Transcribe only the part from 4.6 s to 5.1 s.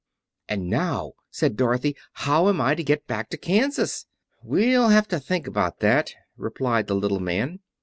shall have